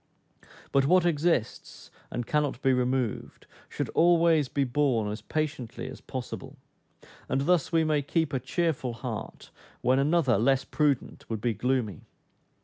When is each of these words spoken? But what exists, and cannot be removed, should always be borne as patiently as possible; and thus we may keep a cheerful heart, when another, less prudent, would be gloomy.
But 0.71 0.87
what 0.87 1.05
exists, 1.05 1.91
and 2.09 2.25
cannot 2.25 2.59
be 2.63 2.73
removed, 2.73 3.45
should 3.69 3.89
always 3.89 4.49
be 4.49 4.63
borne 4.63 5.11
as 5.11 5.21
patiently 5.21 5.87
as 5.89 6.01
possible; 6.01 6.57
and 7.29 7.41
thus 7.41 7.71
we 7.71 7.83
may 7.83 8.01
keep 8.01 8.33
a 8.33 8.39
cheerful 8.39 8.93
heart, 8.93 9.51
when 9.81 9.99
another, 9.99 10.39
less 10.39 10.65
prudent, 10.65 11.29
would 11.29 11.39
be 11.39 11.53
gloomy. 11.53 12.01